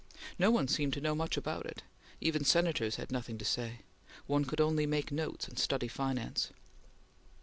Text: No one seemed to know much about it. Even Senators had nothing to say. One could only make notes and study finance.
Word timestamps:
No 0.39 0.49
one 0.49 0.67
seemed 0.67 0.93
to 0.93 0.99
know 0.99 1.13
much 1.13 1.37
about 1.37 1.67
it. 1.67 1.83
Even 2.21 2.43
Senators 2.43 2.95
had 2.95 3.11
nothing 3.11 3.37
to 3.37 3.45
say. 3.45 3.81
One 4.25 4.45
could 4.45 4.59
only 4.59 4.87
make 4.87 5.11
notes 5.11 5.47
and 5.47 5.59
study 5.59 5.87
finance. 5.87 6.49